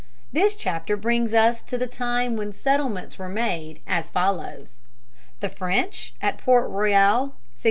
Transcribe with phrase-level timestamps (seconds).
[0.33, 4.77] This chapter brings us to the time when settlements were made as follows:
[5.41, 7.31] The French at Port Royal, N.